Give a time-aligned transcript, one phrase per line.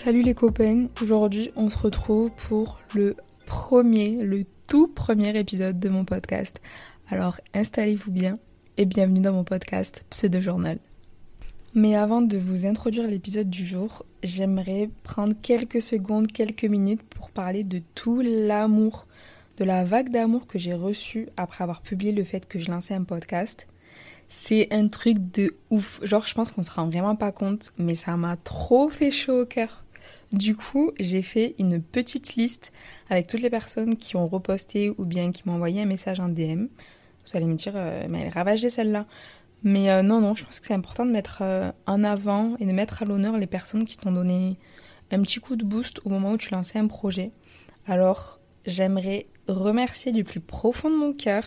[0.00, 3.16] Salut les copains, aujourd'hui on se retrouve pour le
[3.46, 6.60] premier, le tout premier épisode de mon podcast.
[7.10, 8.38] Alors installez-vous bien
[8.76, 10.78] et bienvenue dans mon podcast Pseudo Journal.
[11.74, 17.30] Mais avant de vous introduire l'épisode du jour, j'aimerais prendre quelques secondes, quelques minutes pour
[17.30, 19.08] parler de tout l'amour,
[19.56, 22.94] de la vague d'amour que j'ai reçue après avoir publié le fait que je lançais
[22.94, 23.66] un podcast.
[24.28, 25.98] C'est un truc de ouf.
[26.04, 29.40] Genre, je pense qu'on se rend vraiment pas compte, mais ça m'a trop fait chaud
[29.42, 29.86] au cœur.
[30.32, 32.72] Du coup, j'ai fait une petite liste
[33.08, 36.28] avec toutes les personnes qui ont reposté ou bien qui m'ont envoyé un message en
[36.28, 36.66] DM.
[37.24, 39.06] Vous allez me dire, euh, mais elle ravagée celle-là.
[39.62, 42.66] Mais euh, non, non, je pense que c'est important de mettre euh, en avant et
[42.66, 44.58] de mettre à l'honneur les personnes qui t'ont donné
[45.10, 47.32] un petit coup de boost au moment où tu lançais un projet.
[47.86, 51.44] Alors, j'aimerais remercier du plus profond de mon cœur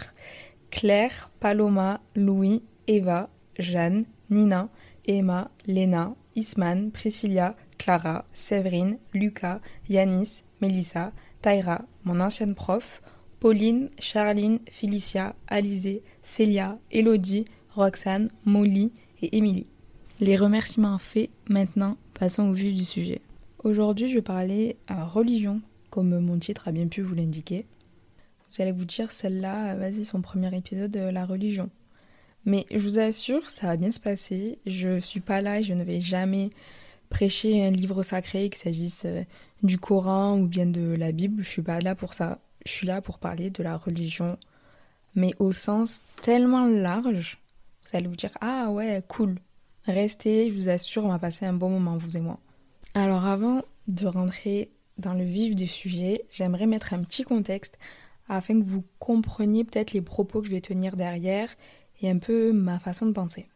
[0.72, 4.70] Claire, Paloma, Louis, Eva, Jeanne, Nina,
[5.06, 13.02] Emma, Lena, Isman, Priscilla, Clara, Séverine, Lucas, Yanis, Melissa, Tyra, mon ancienne prof,
[13.40, 19.68] Pauline, Charline, Felicia, Alizé, Célia, Elodie, Roxane, Molly et Émilie.
[20.20, 23.22] Les remerciements faits, maintenant passons au vif du sujet.
[23.64, 27.66] Aujourd'hui, je vais parler à religion, comme mon titre a bien pu vous l'indiquer.
[28.52, 31.70] Vous allez vous dire, celle-là, vas-y, son premier épisode, la religion.
[32.46, 34.60] Mais je vous assure, ça va bien se passer.
[34.66, 36.50] Je suis pas là et je ne vais jamais
[37.10, 39.24] prêcher un livre sacré, qu'il s'agisse euh,
[39.64, 41.44] du Coran ou bien de la Bible.
[41.44, 42.40] Je suis pas là pour ça.
[42.66, 44.38] Je suis là pour parler de la religion,
[45.16, 47.40] mais au sens tellement large.
[47.84, 49.36] Vous allez vous dire ah ouais cool.
[49.86, 52.40] Restez, je vous assure, on va passer un bon moment vous et moi.
[52.94, 57.78] Alors avant de rentrer dans le vif du sujet, j'aimerais mettre un petit contexte
[58.30, 61.50] afin que vous compreniez peut-être les propos que je vais tenir derrière
[62.10, 63.48] un peu ma façon de penser.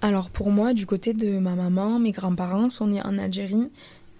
[0.00, 3.70] Alors pour moi, du côté de ma maman, mes grands-parents sont nés en Algérie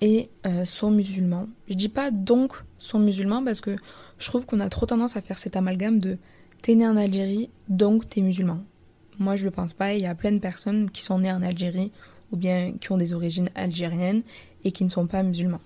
[0.01, 1.47] et euh, sont musulmans.
[1.69, 3.77] Je dis pas donc sont musulmans parce que
[4.19, 6.19] je trouve qu'on a trop tendance à faire cet amalgame de
[6.63, 8.63] t'es né en Algérie donc t'es musulman.
[9.19, 11.43] Moi je le pense pas, il y a plein de personnes qui sont nées en
[11.43, 11.93] Algérie
[12.33, 14.23] ou bien qui ont des origines algériennes
[14.65, 15.61] et qui ne sont pas musulmans.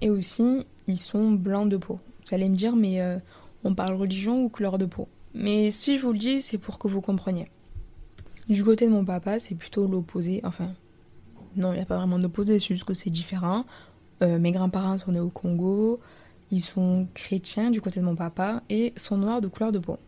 [0.00, 2.00] Et aussi, ils sont blancs de peau.
[2.26, 3.18] Vous allez me dire, mais euh,
[3.62, 5.08] on parle religion ou couleur de peau?
[5.34, 7.50] Mais si je vous le dis, c'est pour que vous compreniez.
[8.48, 10.40] Du côté de mon papa, c'est plutôt l'opposé.
[10.44, 10.72] Enfin,
[11.56, 13.64] non, il n'y a pas vraiment d'opposé, c'est juste que c'est différent.
[14.22, 15.98] Euh, mes grands-parents sont nés au Congo,
[16.50, 19.98] ils sont chrétiens du côté de mon papa et sont noirs de couleur de peau.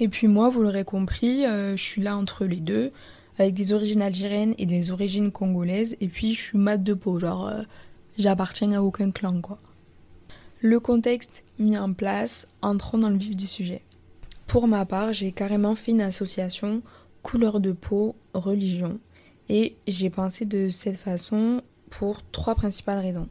[0.00, 2.90] Et puis moi, vous l'aurez compris, euh, je suis là entre les deux,
[3.38, 7.18] avec des origines algériennes et des origines congolaises, et puis je suis mat de peau,
[7.18, 7.62] genre euh,
[8.18, 9.58] j'appartiens à aucun clan quoi.
[10.60, 13.82] Le contexte mis en place, entrons dans le vif du sujet.
[14.46, 16.82] Pour ma part, j'ai carrément fait une association
[17.22, 19.00] couleur de peau, religion.
[19.48, 23.28] Et j'ai pensé de cette façon pour trois principales raisons.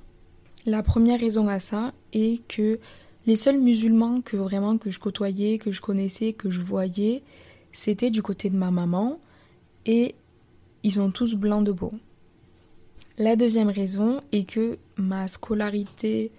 [0.66, 2.80] La première raison à ça est que
[3.26, 7.24] les seuls musulmans que vraiment que je côtoyais, que je connaissais, que je voyais,
[7.72, 9.20] c'était du côté de ma maman
[9.86, 10.16] et
[10.84, 11.92] ils sont tous blancs de peau.
[13.18, 16.32] La deuxième raison est que ma scolarité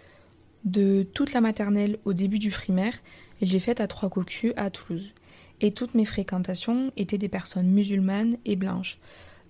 [0.66, 2.94] de toute la maternelle au début du primaire,
[3.41, 5.15] j'ai fait à Trois Cocus à Toulouse.
[5.60, 8.99] Et toutes mes fréquentations étaient des personnes musulmanes et blanches.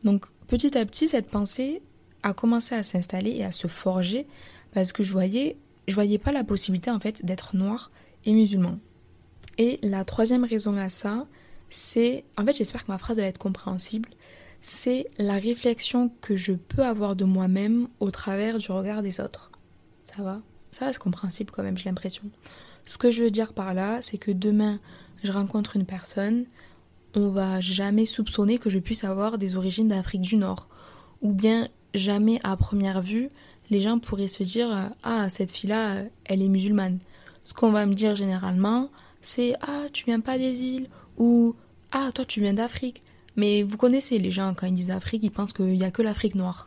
[0.05, 1.83] Donc petit à petit, cette pensée
[2.23, 4.27] a commencé à s'installer et à se forger
[4.73, 5.57] parce que je voyais,
[5.89, 7.91] je voyais pas la possibilité en fait d'être noir
[8.25, 8.79] et musulman.
[9.59, 11.27] Et la troisième raison à ça,
[11.71, 14.11] c'est, en fait, j'espère que ma phrase va être compréhensible,
[14.61, 19.51] c'est la réflexion que je peux avoir de moi-même au travers du regard des autres.
[20.05, 20.43] Ça va?
[20.79, 22.25] Ça reste compréhensible quand même, j'ai l'impression.
[22.85, 24.79] Ce que je veux dire par là, c'est que demain,
[25.25, 26.45] je rencontre une personne,
[27.15, 30.69] on va jamais soupçonner que je puisse avoir des origines d'Afrique du Nord.
[31.23, 33.31] Ou bien, jamais à première vue,
[33.71, 36.99] les gens pourraient se dire Ah, cette fille-là, elle est musulmane.
[37.45, 38.91] Ce qu'on va me dire généralement,
[39.23, 41.57] c'est Ah, tu viens pas des îles ou
[41.91, 43.01] Ah, toi, tu viens d'Afrique.
[43.35, 46.03] Mais vous connaissez les gens, quand ils disent Afrique, ils pensent qu'il n'y a que
[46.03, 46.67] l'Afrique noire.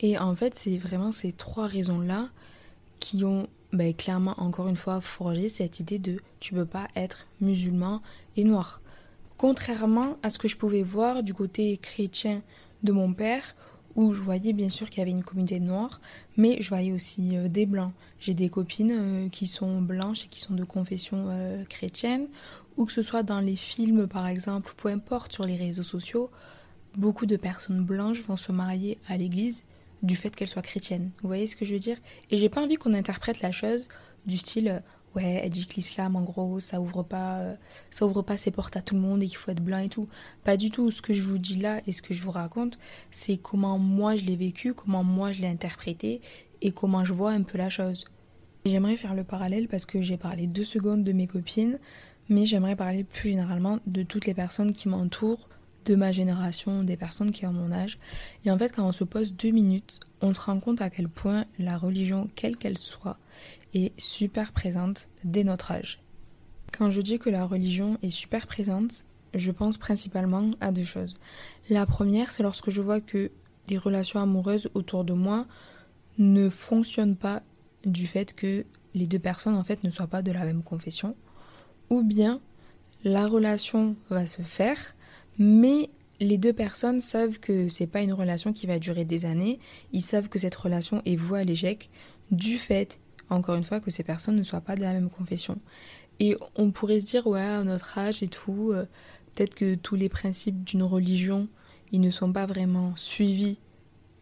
[0.00, 2.28] Et en fait, c'est vraiment ces trois raisons-là
[3.00, 7.26] qui ont bah, clairement, encore une fois, forger cette idée de tu peux pas être
[7.40, 8.00] musulman
[8.36, 8.80] et noir.
[9.36, 12.42] Contrairement à ce que je pouvais voir du côté chrétien
[12.82, 13.54] de mon père,
[13.94, 16.00] où je voyais bien sûr qu'il y avait une communauté noire,
[16.36, 17.92] mais je voyais aussi euh, des blancs.
[18.20, 22.28] J'ai des copines euh, qui sont blanches et qui sont de confession euh, chrétienne,
[22.76, 26.30] ou que ce soit dans les films par exemple, peu importe sur les réseaux sociaux,
[26.96, 29.64] beaucoup de personnes blanches vont se marier à l'église
[30.02, 31.10] du fait qu'elle soit chrétienne.
[31.22, 31.96] Vous voyez ce que je veux dire?
[32.30, 33.88] Et j'ai pas envie qu'on interprète la chose
[34.26, 34.82] du style
[35.14, 37.54] ouais, elle dit que l'islam, en gros, ça ouvre pas, euh,
[37.90, 39.88] ça ouvre pas ses portes à tout le monde et qu'il faut être blanc et
[39.88, 40.08] tout.
[40.44, 40.90] Pas du tout.
[40.90, 42.78] Ce que je vous dis là et ce que je vous raconte,
[43.10, 46.20] c'est comment moi je l'ai vécu, comment moi je l'ai interprété
[46.60, 48.06] et comment je vois un peu la chose.
[48.64, 51.78] J'aimerais faire le parallèle parce que j'ai parlé deux secondes de mes copines,
[52.28, 55.48] mais j'aimerais parler plus généralement de toutes les personnes qui m'entourent,
[55.88, 57.98] de ma génération, des personnes qui ont mon âge.
[58.44, 61.08] Et en fait, quand on se pose deux minutes, on se rend compte à quel
[61.08, 63.16] point la religion, quelle qu'elle soit,
[63.72, 66.00] est super présente dès notre âge.
[66.76, 71.14] Quand je dis que la religion est super présente, je pense principalement à deux choses.
[71.70, 73.30] La première, c'est lorsque je vois que
[73.66, 75.46] des relations amoureuses autour de moi
[76.18, 77.42] ne fonctionnent pas
[77.84, 81.16] du fait que les deux personnes en fait ne soient pas de la même confession,
[81.88, 82.40] ou bien
[83.04, 84.78] la relation va se faire,
[85.38, 85.90] mais
[86.20, 89.58] les deux personnes savent que c'est pas une relation qui va durer des années,
[89.92, 91.90] ils savent que cette relation est vouée à l'échec
[92.30, 92.98] du fait,
[93.30, 95.58] encore une fois, que ces personnes ne soient pas de la même confession.
[96.20, 98.84] Et on pourrait se dire, ouais, à notre âge et tout, euh,
[99.34, 101.48] peut-être que tous les principes d'une religion,
[101.92, 103.58] ils ne sont pas vraiment suivis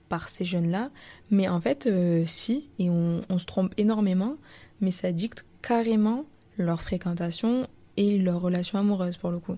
[0.09, 0.91] par ces jeunes-là,
[1.31, 4.37] mais en fait, euh, si, et on, on se trompe énormément,
[4.81, 6.27] mais ça dicte carrément
[6.59, 7.67] leur fréquentation
[7.97, 9.57] et leur relation amoureuse pour le coup.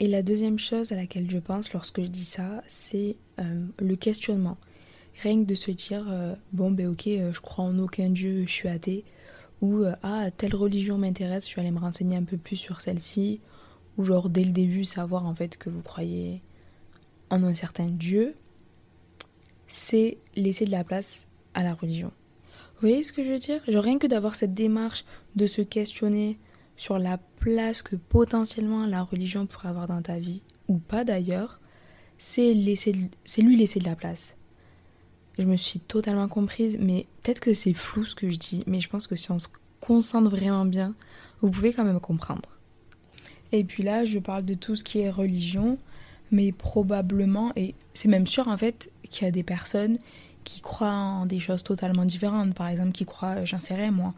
[0.00, 3.96] Et la deuxième chose à laquelle je pense lorsque je dis ça, c'est euh, le
[3.96, 4.56] questionnement.
[5.22, 8.44] Rien que de se dire, euh, bon ben ok, euh, je crois en aucun dieu,
[8.46, 9.04] je suis athée,
[9.60, 13.40] ou ah, telle religion m'intéresse, je vais aller me renseigner un peu plus sur celle-ci,
[13.96, 16.42] ou genre dès le début savoir en fait que vous croyez
[17.30, 18.34] en un certain dieu,
[19.68, 22.12] c'est laisser de la place à la religion.
[22.74, 23.62] Vous voyez ce que je veux dire?
[23.68, 25.04] Genre rien que d'avoir cette démarche
[25.36, 26.38] de se questionner
[26.76, 31.60] sur la place que potentiellement la religion pourrait avoir dans ta vie, ou pas d'ailleurs,
[32.18, 34.36] c'est lui laisser de la place.
[35.38, 38.80] Je me suis totalement comprise, mais peut-être que c'est flou ce que je dis, mais
[38.80, 39.48] je pense que si on se
[39.80, 40.94] concentre vraiment bien,
[41.40, 42.58] vous pouvez quand même comprendre.
[43.52, 45.78] Et puis là, je parle de tout ce qui est religion,
[46.30, 49.98] mais probablement, et c'est même sûr en fait, qu'il y a des personnes
[50.44, 52.54] qui croient en des choses totalement différentes.
[52.54, 53.58] Par exemple, qui croient, j'en
[53.92, 54.14] moi,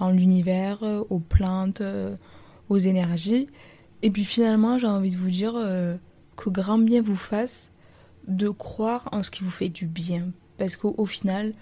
[0.00, 2.16] en l'univers, euh, aux plantes, euh,
[2.68, 3.48] aux énergies.
[4.02, 5.96] Et puis finalement, j'ai envie de vous dire euh,
[6.36, 7.70] que grand bien vous fasse
[8.26, 10.32] de croire en ce qui vous fait du bien.
[10.58, 11.54] Parce qu'au final,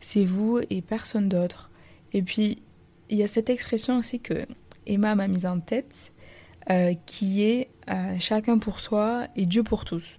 [0.00, 1.70] c'est vous et personne d'autre.
[2.12, 2.62] Et puis,
[3.08, 4.46] il y a cette expression aussi que
[4.86, 6.12] Emma m'a mise en tête,
[7.06, 7.70] qui est
[8.18, 10.18] chacun pour soi et Dieu pour tous.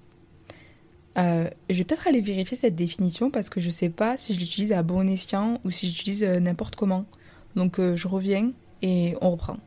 [1.17, 4.39] je vais peut-être aller vérifier cette définition parce que je ne sais pas si je
[4.39, 7.05] l'utilise à bon escient ou si j'utilise n'importe comment.
[7.55, 8.51] Donc euh, je reviens
[8.81, 9.57] et on reprend.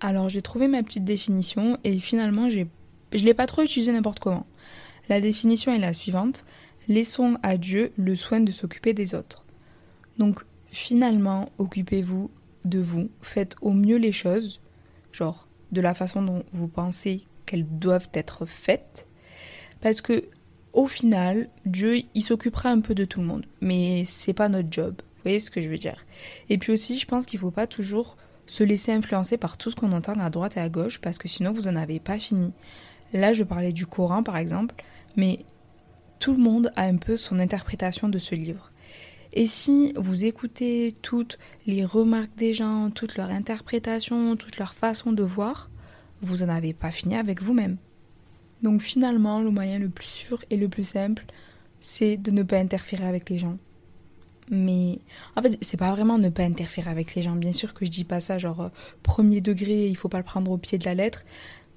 [0.00, 2.66] Alors j'ai trouvé ma petite définition et finalement j'ai,
[3.12, 4.46] je l'ai pas trop utilisée n'importe comment.
[5.08, 6.44] La définition est la suivante.
[6.88, 9.44] Laissons à Dieu le soin de s'occuper des autres.
[10.18, 12.30] Donc finalement, occupez-vous
[12.64, 14.60] de vous, faites au mieux les choses,
[15.12, 19.06] genre de la façon dont vous pensez qu'elles doivent être faites,
[19.80, 20.28] parce que
[20.72, 24.68] au final, Dieu, il s'occupera un peu de tout le monde, mais c'est pas notre
[24.70, 26.06] job voyez ce que je veux dire
[26.48, 28.16] Et puis aussi, je pense qu'il ne faut pas toujours
[28.46, 31.28] se laisser influencer par tout ce qu'on entend à droite et à gauche, parce que
[31.28, 32.52] sinon vous n'en avez pas fini.
[33.12, 34.74] Là, je parlais du Coran, par exemple,
[35.16, 35.40] mais
[36.18, 38.70] tout le monde a un peu son interprétation de ce livre.
[39.32, 45.12] Et si vous écoutez toutes les remarques des gens, toute leur interprétation, toute leur façon
[45.12, 45.70] de voir,
[46.20, 47.76] vous n'en avez pas fini avec vous-même.
[48.62, 51.24] Donc finalement, le moyen le plus sûr et le plus simple,
[51.80, 53.58] c'est de ne pas interférer avec les gens,
[54.50, 54.98] mais
[55.36, 57.36] en fait c'est pas vraiment ne pas interférer avec les gens.
[57.36, 58.68] Bien sûr que je dis pas ça genre euh,
[59.02, 61.24] premier degré il faut pas le prendre au pied de la lettre.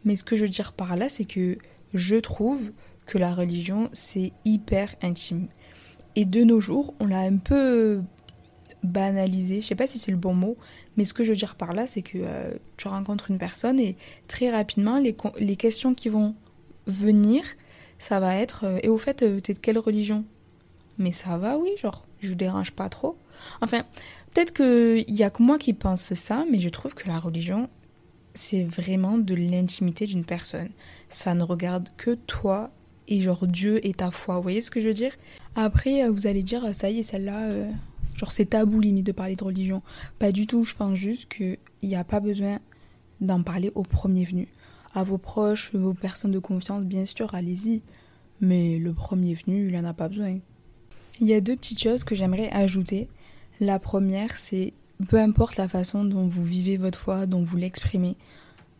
[0.05, 1.57] Mais ce que je veux dire par là c'est que
[1.93, 2.71] je trouve
[3.05, 5.47] que la religion c'est hyper intime.
[6.15, 8.01] Et de nos jours on l'a un peu
[8.83, 9.61] banalisé.
[9.61, 10.57] Je sais pas si c'est le bon mot
[10.97, 13.79] mais ce que je veux dire par là c'est que euh, tu rencontres une personne
[13.79, 13.95] et
[14.27, 16.35] très rapidement les, les questions qui vont
[16.87, 17.43] venir
[17.99, 20.25] ça va être euh, et au fait t'es de quelle religion?
[20.97, 23.17] Mais ça va oui genre je dérange pas trop.
[23.61, 23.83] Enfin,
[24.33, 27.69] peut-être qu'il y a que moi qui pense ça, mais je trouve que la religion,
[28.33, 30.69] c'est vraiment de l'intimité d'une personne.
[31.09, 32.71] Ça ne regarde que toi
[33.07, 34.37] et genre Dieu et ta foi.
[34.37, 35.13] Vous voyez ce que je veux dire?
[35.55, 37.71] Après, euh, vous allez dire, ça y est, celle-là, euh,
[38.15, 39.81] genre c'est tabou limite de parler de religion.
[40.19, 42.59] Pas du tout, je pense juste qu'il n'y a pas besoin
[43.21, 44.47] d'en parler au premier venu.
[44.93, 47.81] À vos proches, vos personnes de confiance, bien sûr, allez-y.
[48.39, 50.39] Mais le premier venu, il n'en a pas besoin.
[51.19, 53.07] Il y a deux petites choses que j'aimerais ajouter.
[53.59, 54.73] La première, c'est
[55.09, 58.15] peu importe la façon dont vous vivez votre foi, dont vous l'exprimez,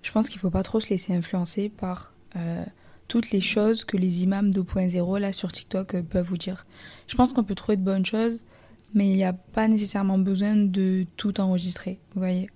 [0.01, 2.63] je pense qu'il ne faut pas trop se laisser influencer par euh,
[3.07, 6.65] toutes les choses que les imams 2.0 là sur TikTok euh, peuvent vous dire.
[7.07, 8.39] Je pense qu'on peut trouver de bonnes choses,
[8.93, 12.49] mais il n'y a pas nécessairement besoin de tout enregistrer, vous voyez.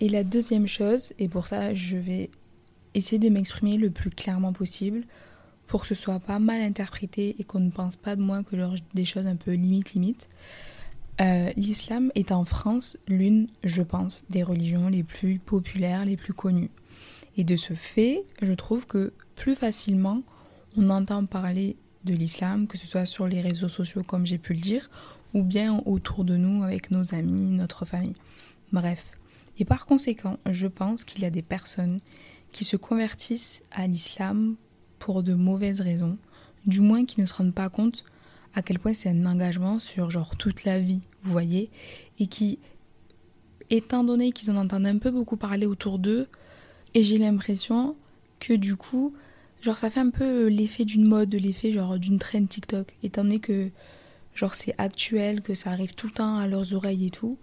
[0.00, 2.30] Et la deuxième chose, et pour ça je vais
[2.94, 5.04] essayer de m'exprimer le plus clairement possible
[5.66, 8.56] pour que ce soit pas mal interprété et qu'on ne pense pas de moi que
[8.56, 10.28] genre des choses un peu limite limite.
[11.20, 16.34] Euh, l'islam est en France l'une, je pense, des religions les plus populaires, les plus
[16.34, 16.70] connues.
[17.36, 20.22] Et de ce fait, je trouve que plus facilement
[20.76, 24.52] on entend parler de l'islam, que ce soit sur les réseaux sociaux comme j'ai pu
[24.52, 24.90] le dire,
[25.34, 28.14] ou bien autour de nous avec nos amis, notre famille.
[28.72, 29.04] Bref.
[29.58, 32.00] Et par conséquent, je pense qu'il y a des personnes
[32.52, 34.56] qui se convertissent à l'islam
[34.98, 36.18] pour de mauvaises raisons,
[36.66, 38.04] du moins qui ne se rendent pas compte
[38.54, 41.70] à quel point c'est un engagement sur genre toute la vie, vous voyez,
[42.18, 42.58] et qui,
[43.70, 46.26] étant donné qu'ils en entendent un peu beaucoup parler autour d'eux,
[46.94, 47.96] et j'ai l'impression
[48.40, 49.12] que du coup,
[49.60, 53.40] genre ça fait un peu l'effet d'une mode, l'effet genre d'une trend TikTok, étant donné
[53.40, 53.70] que
[54.34, 57.38] genre c'est actuel, que ça arrive tout le temps à leurs oreilles et tout,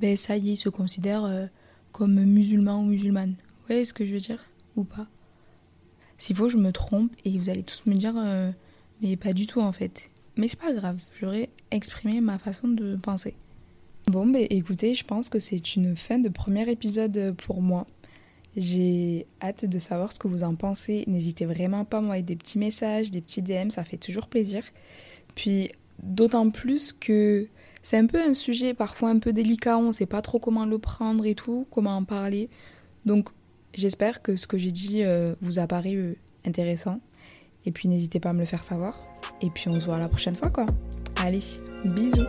[0.00, 1.46] ben ça y est, ils se considèrent euh,
[1.92, 3.36] comme musulmans ou musulmanes.
[3.38, 4.44] Vous voyez ce que je veux dire
[4.74, 5.06] Ou pas?
[6.18, 8.50] S'il faut, je me trompe et vous allez tous me dire, euh,
[9.02, 10.10] mais pas du tout en fait.
[10.36, 13.34] Mais c'est pas grave, j'aurais exprimé ma façon de penser.
[14.08, 17.86] Bon, ben écoutez, je pense que c'est une fin de premier épisode pour moi.
[18.56, 21.04] J'ai hâte de savoir ce que vous en pensez.
[21.06, 24.62] N'hésitez vraiment pas à m'envoyer des petits messages, des petits DM, ça fait toujours plaisir.
[25.34, 27.48] Puis d'autant plus que
[27.82, 30.78] c'est un peu un sujet parfois un peu délicat, on sait pas trop comment le
[30.78, 32.48] prendre et tout, comment en parler.
[33.04, 33.28] Donc
[33.76, 36.14] j'espère que ce que j'ai dit euh, vous a paru euh,
[36.44, 37.00] intéressant.
[37.64, 38.98] Et puis n'hésitez pas à me le faire savoir.
[39.42, 40.66] Et puis on se voit la prochaine fois quoi.
[41.16, 41.40] Allez,
[41.84, 42.26] bisous